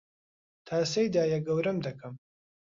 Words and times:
تاسەی 0.67 1.07
دایەگەورەم 1.15 1.77
دەکەم 1.85 2.13